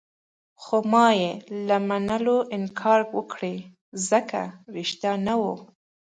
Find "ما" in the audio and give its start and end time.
0.91-1.07